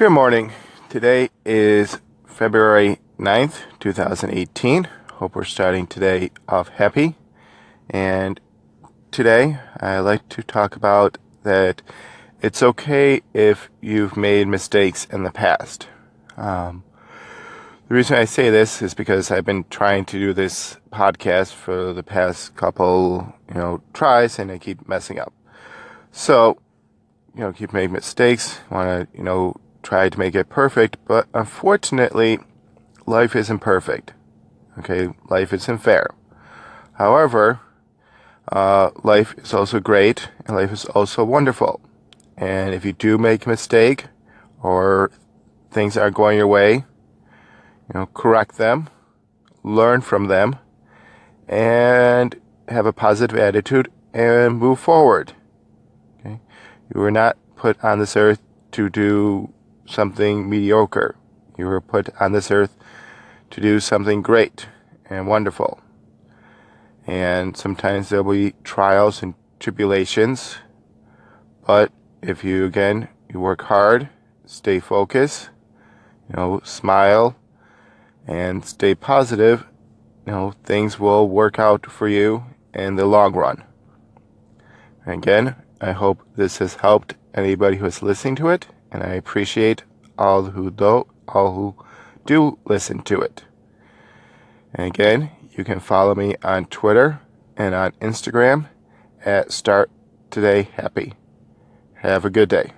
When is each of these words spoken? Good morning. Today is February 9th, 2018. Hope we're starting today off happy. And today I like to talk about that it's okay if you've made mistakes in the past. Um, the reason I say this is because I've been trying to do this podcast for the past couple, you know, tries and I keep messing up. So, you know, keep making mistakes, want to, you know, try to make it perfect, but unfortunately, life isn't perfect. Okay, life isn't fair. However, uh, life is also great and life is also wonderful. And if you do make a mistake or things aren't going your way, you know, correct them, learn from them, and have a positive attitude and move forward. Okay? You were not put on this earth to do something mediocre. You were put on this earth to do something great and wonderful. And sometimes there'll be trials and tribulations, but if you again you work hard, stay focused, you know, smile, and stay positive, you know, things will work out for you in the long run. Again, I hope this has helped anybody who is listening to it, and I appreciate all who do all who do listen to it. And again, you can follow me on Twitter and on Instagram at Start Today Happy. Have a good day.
Good 0.00 0.12
morning. 0.12 0.52
Today 0.88 1.28
is 1.44 2.00
February 2.24 3.00
9th, 3.18 3.64
2018. 3.80 4.88
Hope 5.16 5.36
we're 5.36 5.44
starting 5.44 5.86
today 5.86 6.30
off 6.48 6.68
happy. 6.68 7.16
And 7.90 8.40
today 9.10 9.58
I 9.78 9.98
like 9.98 10.26
to 10.30 10.42
talk 10.42 10.74
about 10.74 11.18
that 11.42 11.82
it's 12.40 12.62
okay 12.62 13.20
if 13.34 13.68
you've 13.82 14.16
made 14.16 14.48
mistakes 14.48 15.04
in 15.12 15.22
the 15.22 15.30
past. 15.30 15.86
Um, 16.38 16.82
the 17.88 17.94
reason 17.96 18.16
I 18.16 18.24
say 18.24 18.48
this 18.48 18.80
is 18.80 18.94
because 18.94 19.30
I've 19.30 19.44
been 19.44 19.66
trying 19.68 20.06
to 20.06 20.18
do 20.18 20.32
this 20.32 20.78
podcast 20.90 21.52
for 21.52 21.92
the 21.92 22.02
past 22.02 22.56
couple, 22.56 23.34
you 23.50 23.54
know, 23.54 23.82
tries 23.92 24.38
and 24.38 24.50
I 24.50 24.56
keep 24.56 24.88
messing 24.88 25.18
up. 25.18 25.34
So, 26.10 26.58
you 27.34 27.42
know, 27.42 27.52
keep 27.52 27.74
making 27.74 27.92
mistakes, 27.92 28.60
want 28.70 29.12
to, 29.12 29.18
you 29.18 29.24
know, 29.24 29.56
try 29.82 30.08
to 30.08 30.18
make 30.18 30.34
it 30.34 30.48
perfect, 30.48 30.96
but 31.06 31.26
unfortunately, 31.34 32.38
life 33.06 33.34
isn't 33.34 33.60
perfect. 33.60 34.12
Okay, 34.78 35.08
life 35.28 35.52
isn't 35.52 35.78
fair. 35.78 36.10
However, 36.92 37.60
uh, 38.50 38.90
life 39.02 39.34
is 39.38 39.54
also 39.54 39.80
great 39.80 40.28
and 40.46 40.56
life 40.56 40.72
is 40.72 40.84
also 40.86 41.24
wonderful. 41.24 41.80
And 42.36 42.74
if 42.74 42.84
you 42.84 42.92
do 42.92 43.18
make 43.18 43.46
a 43.46 43.48
mistake 43.48 44.06
or 44.62 45.10
things 45.70 45.96
aren't 45.96 46.16
going 46.16 46.38
your 46.38 46.46
way, 46.46 46.72
you 46.74 47.94
know, 47.94 48.06
correct 48.06 48.56
them, 48.56 48.88
learn 49.62 50.00
from 50.00 50.26
them, 50.26 50.56
and 51.48 52.40
have 52.68 52.86
a 52.86 52.92
positive 52.92 53.38
attitude 53.38 53.90
and 54.14 54.58
move 54.58 54.78
forward. 54.78 55.32
Okay? 56.20 56.40
You 56.94 57.00
were 57.00 57.10
not 57.10 57.36
put 57.56 57.82
on 57.84 57.98
this 57.98 58.16
earth 58.16 58.40
to 58.72 58.88
do 58.88 59.52
something 59.90 60.48
mediocre. 60.48 61.16
You 61.58 61.66
were 61.66 61.80
put 61.80 62.08
on 62.20 62.32
this 62.32 62.50
earth 62.50 62.76
to 63.50 63.60
do 63.60 63.80
something 63.80 64.22
great 64.22 64.66
and 65.08 65.26
wonderful. 65.26 65.80
And 67.06 67.56
sometimes 67.56 68.08
there'll 68.08 68.30
be 68.30 68.54
trials 68.62 69.22
and 69.22 69.34
tribulations, 69.58 70.56
but 71.66 71.92
if 72.22 72.44
you 72.44 72.64
again 72.64 73.08
you 73.28 73.40
work 73.40 73.62
hard, 73.62 74.08
stay 74.44 74.80
focused, 74.80 75.50
you 76.28 76.36
know, 76.36 76.60
smile, 76.64 77.36
and 78.26 78.64
stay 78.64 78.94
positive, 78.94 79.66
you 80.26 80.32
know, 80.32 80.54
things 80.64 80.98
will 80.98 81.28
work 81.28 81.58
out 81.58 81.90
for 81.90 82.08
you 82.08 82.44
in 82.74 82.96
the 82.96 83.06
long 83.06 83.32
run. 83.32 83.64
Again, 85.06 85.56
I 85.80 85.92
hope 85.92 86.22
this 86.36 86.58
has 86.58 86.74
helped 86.76 87.14
anybody 87.34 87.78
who 87.78 87.86
is 87.86 88.02
listening 88.02 88.36
to 88.36 88.48
it, 88.48 88.66
and 88.92 89.02
I 89.02 89.14
appreciate 89.14 89.84
all 90.20 90.44
who 90.44 90.70
do 90.70 91.06
all 91.26 91.52
who 91.54 91.84
do 92.26 92.58
listen 92.66 93.02
to 93.02 93.20
it. 93.20 93.44
And 94.74 94.86
again, 94.86 95.30
you 95.52 95.64
can 95.64 95.80
follow 95.80 96.14
me 96.14 96.36
on 96.44 96.66
Twitter 96.66 97.20
and 97.56 97.74
on 97.74 97.92
Instagram 98.00 98.68
at 99.24 99.50
Start 99.50 99.90
Today 100.30 100.68
Happy. 100.74 101.14
Have 101.94 102.24
a 102.24 102.30
good 102.30 102.48
day. 102.48 102.72